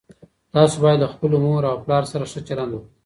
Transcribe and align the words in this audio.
تاسو 0.53 0.75
باید 0.83 0.99
له 1.01 1.07
خپلو 1.13 1.35
مور 1.45 1.63
او 1.71 1.77
پلار 1.85 2.03
سره 2.11 2.23
ښه 2.31 2.39
چلند 2.47 2.71
وکړئ. 2.73 2.87